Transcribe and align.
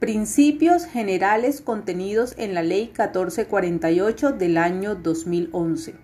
Principios 0.00 0.86
generales 0.86 1.60
contenidos 1.60 2.34
en 2.36 2.52
la 2.52 2.62
Ley 2.62 2.86
1448 2.86 4.32
del 4.32 4.58
año 4.58 4.96
2011. 4.96 5.94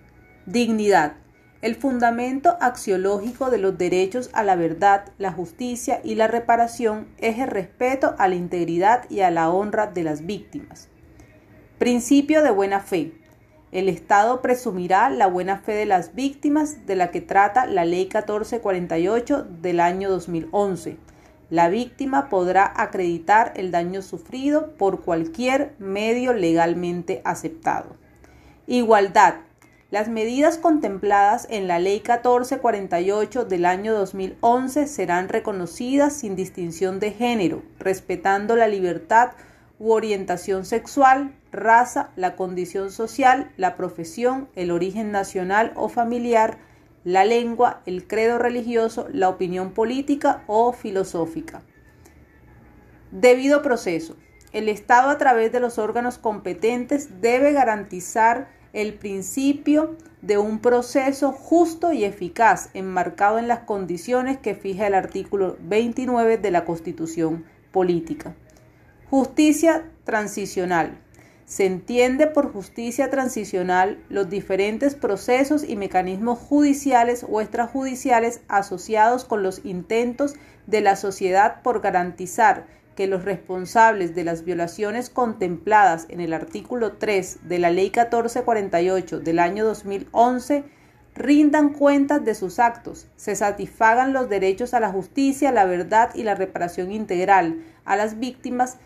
Dignidad. 0.45 1.15
El 1.61 1.75
fundamento 1.75 2.57
axiológico 2.61 3.51
de 3.51 3.57
los 3.57 3.77
derechos 3.77 4.29
a 4.31 4.43
la 4.43 4.55
verdad, 4.55 5.11
la 5.17 5.33
justicia 5.33 5.99
y 6.05 6.15
la 6.15 6.27
reparación 6.27 7.09
es 7.17 7.37
el 7.37 7.49
respeto 7.49 8.15
a 8.17 8.29
la 8.29 8.35
integridad 8.35 9.09
y 9.09 9.19
a 9.19 9.29
la 9.29 9.49
honra 9.49 9.87
de 9.87 10.03
las 10.03 10.25
víctimas. 10.25 10.87
Principio 11.77 12.43
de 12.43 12.51
buena 12.51 12.79
fe. 12.79 13.11
El 13.73 13.89
Estado 13.89 14.41
presumirá 14.41 15.09
la 15.09 15.27
buena 15.27 15.59
fe 15.59 15.73
de 15.73 15.85
las 15.85 16.15
víctimas 16.15 16.85
de 16.85 16.95
la 16.95 17.11
que 17.11 17.19
trata 17.19 17.65
la 17.65 17.83
Ley 17.83 18.05
1448 18.05 19.43
del 19.61 19.81
año 19.81 20.09
2011 20.09 21.10
la 21.51 21.67
víctima 21.67 22.29
podrá 22.29 22.73
acreditar 22.77 23.51
el 23.57 23.71
daño 23.71 24.01
sufrido 24.01 24.71
por 24.77 25.01
cualquier 25.01 25.75
medio 25.79 26.33
legalmente 26.33 27.21
aceptado. 27.25 27.97
Igualdad. 28.67 29.35
Las 29.89 30.07
medidas 30.07 30.57
contempladas 30.57 31.47
en 31.49 31.67
la 31.67 31.77
Ley 31.77 31.97
1448 31.97 33.43
del 33.43 33.65
año 33.65 33.93
2011 33.93 34.87
serán 34.87 35.27
reconocidas 35.27 36.13
sin 36.13 36.37
distinción 36.37 37.01
de 37.01 37.11
género, 37.11 37.63
respetando 37.77 38.55
la 38.55 38.69
libertad 38.69 39.31
u 39.77 39.91
orientación 39.91 40.63
sexual, 40.63 41.35
raza, 41.51 42.11
la 42.15 42.37
condición 42.37 42.91
social, 42.91 43.51
la 43.57 43.75
profesión, 43.75 44.47
el 44.55 44.71
origen 44.71 45.11
nacional 45.11 45.73
o 45.75 45.89
familiar, 45.89 46.59
la 47.03 47.25
lengua, 47.25 47.81
el 47.85 48.07
credo 48.07 48.37
religioso, 48.37 49.07
la 49.11 49.29
opinión 49.29 49.71
política 49.71 50.43
o 50.47 50.73
filosófica. 50.73 51.61
Debido 53.11 53.61
proceso. 53.61 54.15
El 54.53 54.69
Estado 54.69 55.09
a 55.09 55.17
través 55.17 55.51
de 55.51 55.59
los 55.59 55.77
órganos 55.77 56.17
competentes 56.17 57.21
debe 57.21 57.53
garantizar 57.53 58.49
el 58.73 58.93
principio 58.93 59.97
de 60.21 60.37
un 60.37 60.59
proceso 60.59 61.31
justo 61.31 61.91
y 61.93 62.03
eficaz 62.03 62.69
enmarcado 62.73 63.39
en 63.39 63.47
las 63.47 63.59
condiciones 63.59 64.37
que 64.37 64.55
fija 64.55 64.87
el 64.87 64.93
artículo 64.93 65.57
29 65.61 66.37
de 66.37 66.51
la 66.51 66.65
Constitución 66.65 67.45
Política. 67.71 68.35
Justicia 69.09 69.89
transicional. 70.03 70.97
Se 71.45 71.65
entiende 71.65 72.27
por 72.27 72.51
justicia 72.51 73.09
transicional 73.09 73.97
los 74.09 74.29
diferentes 74.29 74.95
procesos 74.95 75.63
y 75.67 75.75
mecanismos 75.75 76.39
judiciales 76.39 77.25
o 77.29 77.41
extrajudiciales 77.41 78.41
asociados 78.47 79.25
con 79.25 79.43
los 79.43 79.65
intentos 79.65 80.35
de 80.67 80.81
la 80.81 80.95
sociedad 80.95 81.61
por 81.61 81.81
garantizar 81.81 82.65
que 82.95 83.07
los 83.07 83.25
responsables 83.25 84.15
de 84.15 84.23
las 84.23 84.43
violaciones 84.43 85.09
contempladas 85.09 86.05
en 86.09 86.19
el 86.21 86.33
artículo 86.33 86.93
3 86.93 87.47
de 87.47 87.59
la 87.59 87.69
Ley 87.69 87.85
1448 87.85 89.19
del 89.19 89.39
año 89.39 89.65
2011 89.65 90.63
rindan 91.15 91.73
cuentas 91.73 92.23
de 92.23 92.35
sus 92.35 92.59
actos, 92.59 93.07
se 93.15 93.35
satisfagan 93.35 94.13
los 94.13 94.29
derechos 94.29 94.73
a 94.73 94.79
la 94.79 94.91
justicia, 94.91 95.51
la 95.51 95.65
verdad 95.65 96.11
y 96.15 96.23
la 96.23 96.35
reparación 96.35 96.91
integral 96.91 97.63
a 97.85 97.95
las 97.95 98.19
víctimas 98.19 98.77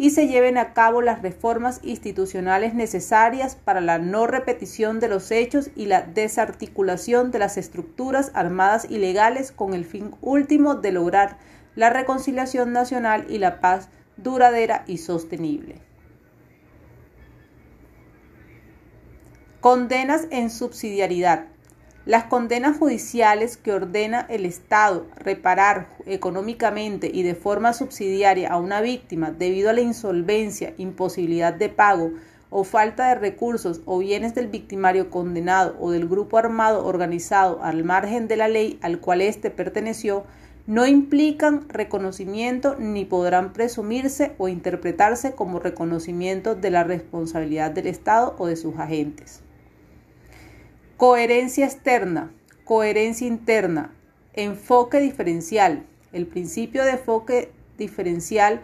y 0.00 0.08
se 0.12 0.28
lleven 0.28 0.56
a 0.56 0.72
cabo 0.72 1.02
las 1.02 1.20
reformas 1.20 1.80
institucionales 1.82 2.72
necesarias 2.72 3.54
para 3.54 3.82
la 3.82 3.98
no 3.98 4.26
repetición 4.26 4.98
de 4.98 5.08
los 5.08 5.30
hechos 5.30 5.68
y 5.76 5.84
la 5.84 6.00
desarticulación 6.00 7.30
de 7.30 7.38
las 7.38 7.58
estructuras 7.58 8.30
armadas 8.32 8.86
ilegales 8.88 9.52
con 9.52 9.74
el 9.74 9.84
fin 9.84 10.12
último 10.22 10.74
de 10.74 10.92
lograr 10.92 11.36
la 11.76 11.90
reconciliación 11.90 12.72
nacional 12.72 13.26
y 13.28 13.36
la 13.36 13.60
paz 13.60 13.90
duradera 14.16 14.84
y 14.86 14.96
sostenible. 14.96 15.82
Condenas 19.60 20.28
en 20.30 20.48
subsidiariedad. 20.48 21.44
Las 22.06 22.24
condenas 22.24 22.78
judiciales 22.78 23.58
que 23.58 23.74
ordena 23.74 24.24
el 24.30 24.46
Estado 24.46 25.06
reparar 25.16 25.88
económicamente 26.06 27.10
y 27.12 27.22
de 27.22 27.34
forma 27.34 27.74
subsidiaria 27.74 28.48
a 28.48 28.56
una 28.56 28.80
víctima 28.80 29.32
debido 29.32 29.68
a 29.68 29.74
la 29.74 29.82
insolvencia, 29.82 30.72
imposibilidad 30.78 31.52
de 31.52 31.68
pago 31.68 32.12
o 32.48 32.64
falta 32.64 33.10
de 33.10 33.16
recursos 33.16 33.82
o 33.84 33.98
bienes 33.98 34.34
del 34.34 34.48
victimario 34.48 35.10
condenado 35.10 35.76
o 35.78 35.90
del 35.90 36.08
grupo 36.08 36.38
armado 36.38 36.86
organizado 36.86 37.62
al 37.62 37.84
margen 37.84 38.28
de 38.28 38.36
la 38.36 38.48
ley 38.48 38.78
al 38.80 38.98
cual 39.00 39.20
éste 39.20 39.50
perteneció, 39.50 40.24
no 40.66 40.86
implican 40.86 41.68
reconocimiento 41.68 42.76
ni 42.78 43.04
podrán 43.04 43.52
presumirse 43.52 44.32
o 44.38 44.48
interpretarse 44.48 45.34
como 45.34 45.58
reconocimiento 45.58 46.54
de 46.54 46.70
la 46.70 46.82
responsabilidad 46.82 47.72
del 47.72 47.88
Estado 47.88 48.36
o 48.38 48.46
de 48.46 48.56
sus 48.56 48.78
agentes. 48.78 49.42
Coherencia 51.00 51.64
externa, 51.64 52.30
coherencia 52.62 53.26
interna, 53.26 53.90
enfoque 54.34 55.00
diferencial. 55.00 55.86
El 56.12 56.26
principio 56.26 56.84
de 56.84 56.90
enfoque 56.90 57.50
diferencial 57.78 58.60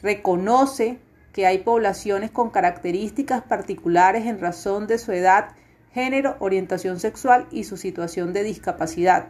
reconoce 0.00 1.00
que 1.32 1.44
hay 1.44 1.58
poblaciones 1.58 2.30
con 2.30 2.50
características 2.50 3.42
particulares 3.42 4.26
en 4.26 4.38
razón 4.38 4.86
de 4.86 4.96
su 4.98 5.10
edad, 5.10 5.56
género, 5.92 6.36
orientación 6.38 7.00
sexual 7.00 7.48
y 7.50 7.64
su 7.64 7.76
situación 7.76 8.32
de 8.32 8.44
discapacidad. 8.44 9.26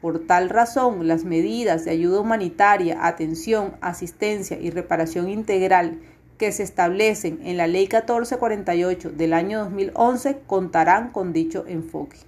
Por 0.00 0.26
tal 0.26 0.50
razón, 0.50 1.06
las 1.06 1.22
medidas 1.22 1.84
de 1.84 1.92
ayuda 1.92 2.18
humanitaria, 2.18 3.06
atención, 3.06 3.76
asistencia 3.80 4.58
y 4.58 4.70
reparación 4.70 5.28
integral 5.28 6.00
que 6.38 6.52
se 6.52 6.62
establecen 6.62 7.40
en 7.44 7.56
la 7.56 7.66
Ley 7.66 7.82
1448 7.82 9.10
del 9.10 9.32
año 9.32 9.64
2011 9.64 10.40
contarán 10.46 11.10
con 11.10 11.32
dicho 11.32 11.64
enfoque. 11.66 12.18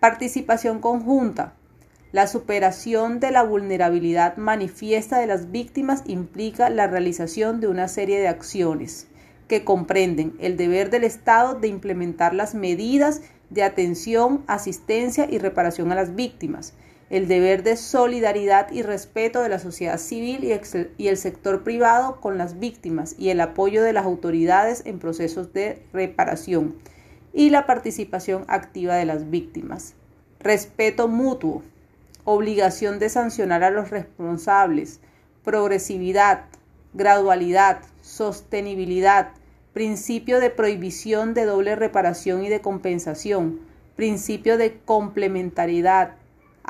Participación 0.00 0.80
conjunta. 0.80 1.54
La 2.12 2.26
superación 2.26 3.20
de 3.20 3.30
la 3.30 3.44
vulnerabilidad 3.44 4.36
manifiesta 4.36 5.18
de 5.18 5.26
las 5.26 5.52
víctimas 5.52 6.02
implica 6.06 6.68
la 6.70 6.88
realización 6.88 7.60
de 7.60 7.68
una 7.68 7.86
serie 7.86 8.18
de 8.18 8.26
acciones 8.26 9.06
que 9.46 9.64
comprenden 9.64 10.34
el 10.40 10.56
deber 10.56 10.90
del 10.90 11.04
Estado 11.04 11.54
de 11.54 11.68
implementar 11.68 12.34
las 12.34 12.54
medidas 12.54 13.22
de 13.50 13.62
atención, 13.62 14.42
asistencia 14.46 15.26
y 15.30 15.38
reparación 15.38 15.92
a 15.92 15.96
las 15.96 16.14
víctimas, 16.14 16.72
el 17.10 17.26
deber 17.26 17.64
de 17.64 17.76
solidaridad 17.76 18.70
y 18.70 18.82
respeto 18.82 19.42
de 19.42 19.48
la 19.48 19.58
sociedad 19.58 19.98
civil 19.98 20.44
y, 20.44 21.08
el 21.08 21.16
sector 21.16 21.64
privado 21.64 22.20
con 22.20 22.38
las 22.38 22.60
víctimas 22.60 23.16
y 23.18 23.30
el 23.30 23.40
apoyo 23.40 23.82
de 23.82 23.92
las 23.92 24.06
autoridades 24.06 24.82
en 24.86 25.00
procesos 25.00 25.52
de 25.52 25.82
reparación 25.92 26.76
y 27.32 27.50
la 27.50 27.66
participación 27.66 28.44
activa 28.46 28.94
de 28.94 29.06
las 29.06 29.28
víctimas. 29.28 29.94
Respeto 30.38 31.08
mutuo, 31.08 31.62
obligación 32.24 33.00
de 33.00 33.08
sancionar 33.08 33.64
a 33.64 33.70
los 33.70 33.90
responsables, 33.90 35.00
progresividad, 35.42 36.44
gradualidad, 36.94 37.80
sostenibilidad, 38.02 39.32
principio 39.72 40.38
de 40.38 40.50
prohibición 40.50 41.34
de 41.34 41.44
doble 41.44 41.74
reparación 41.74 42.44
y 42.44 42.48
de 42.48 42.60
compensación, 42.60 43.60
principio 43.96 44.58
de 44.58 44.78
complementariedad, 44.84 46.19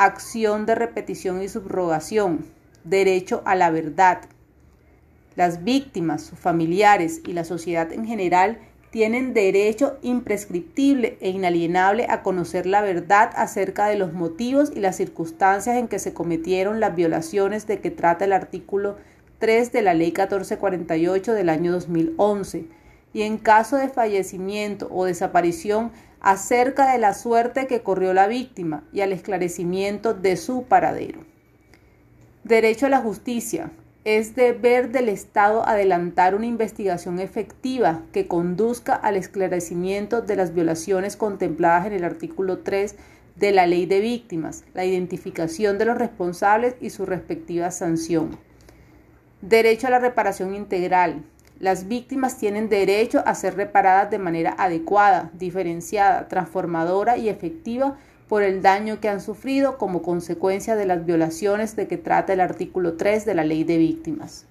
acción 0.05 0.65
de 0.65 0.75
repetición 0.75 1.43
y 1.43 1.49
subrogación, 1.49 2.47
derecho 2.85 3.43
a 3.45 3.55
la 3.55 3.71
verdad. 3.71 4.23
Las 5.37 5.63
víctimas, 5.63 6.23
sus 6.23 6.39
familiares 6.39 7.21
y 7.27 7.35
la 7.35 7.45
sociedad 7.45 7.93
en 7.93 8.07
general 8.07 8.59
tienen 8.91 9.35
derecho 9.35 9.99
imprescriptible 10.01 11.19
e 11.21 11.29
inalienable 11.29 12.07
a 12.09 12.23
conocer 12.23 12.65
la 12.65 12.81
verdad 12.81 13.31
acerca 13.37 13.89
de 13.89 13.97
los 13.97 14.15
motivos 14.15 14.73
y 14.75 14.81
las 14.81 14.97
circunstancias 14.97 15.77
en 15.77 15.87
que 15.87 15.99
se 15.99 16.15
cometieron 16.15 16.81
las 16.81 16.97
violaciones 16.97 17.67
de 17.67 17.81
que 17.81 17.91
trata 17.91 18.25
el 18.25 18.33
artículo 18.33 18.97
3 19.39 19.71
de 19.71 19.83
la 19.83 19.93
Ley 19.93 20.09
1448 20.09 21.35
del 21.35 21.51
año 21.51 21.73
2011 21.73 22.65
y 23.13 23.23
en 23.23 23.37
caso 23.37 23.77
de 23.77 23.91
fallecimiento 23.91 24.89
o 24.91 25.05
desaparición 25.05 25.93
acerca 26.21 26.93
de 26.93 26.99
la 26.99 27.15
suerte 27.15 27.67
que 27.67 27.83
corrió 27.83 28.13
la 28.15 28.27
víctima 28.27 28.85
y 28.93 29.01
al 29.01 29.13
esclarecimiento 29.13 30.15
de 30.15 30.37
su 30.37 30.65
paradero. 30.65 31.21
Derecho 32.45 32.87
a 32.87 32.91
la 32.91 33.01
justicia. 33.01 33.71
Es 34.05 34.35
deber 34.35 34.93
del 34.93 35.11
Estado 35.11 35.67
adelantar 35.69 36.35
una 36.35 36.47
investigación 36.47 37.21
efectiva 37.21 38.01
que 38.13 38.27
conduzca 38.27 38.95
al 38.95 39.17
esclarecimiento 39.17 40.23
de 40.23 40.37
las 40.37 40.55
violaciones 40.55 41.19
contempladas 41.19 41.87
en 41.87 41.93
el 41.93 42.05
artículo 42.05 42.61
3 42.61 42.97
de 43.37 43.53
la 43.53 43.67
Ley 43.67 43.85
de 43.85 44.01
Víctimas, 44.01 44.65
la 44.73 44.87
identificación 44.87 45.77
de 45.77 45.85
los 45.85 45.99
responsables 45.99 46.77
y 46.81 46.91
su 46.91 47.05
respectiva 47.05 47.71
sanción. 47.71 48.39
Derecho 49.43 49.87
a 49.87 49.91
la 49.91 49.99
reparación 49.99 50.55
integral. 50.55 51.23
Las 51.61 51.89
víctimas 51.89 52.39
tienen 52.39 52.71
derecho 52.71 53.23
a 53.27 53.35
ser 53.35 53.55
reparadas 53.55 54.11
de 54.11 54.19
manera 54.19 54.55
adecuada, 54.57 55.31
diferenciada, 55.35 56.27
transformadora 56.27 57.19
y 57.19 57.29
efectiva 57.29 57.99
por 58.29 58.43
el 58.43 58.63
daño 58.63 58.99
que 58.99 59.11
han 59.11 59.21
sufrido 59.21 59.77
como 59.77 60.01
consecuencia 60.01 60.75
de 60.75 60.87
las 60.87 61.05
violaciones 61.05 61.77
de 61.77 61.87
que 61.87 61.99
trata 61.99 62.33
el 62.33 62.41
artículo 62.41 62.95
3 62.95 63.27
de 63.27 63.35
la 63.35 63.45
Ley 63.45 63.65
de 63.65 63.77
Víctimas. 63.77 64.47